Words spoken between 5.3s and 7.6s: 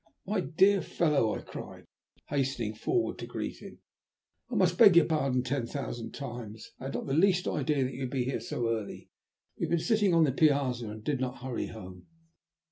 ten thousand times. I had not the least